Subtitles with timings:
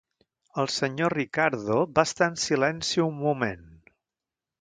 [0.61, 1.09] El Sr.
[1.15, 3.63] Ricardo va estar en silenci un moment.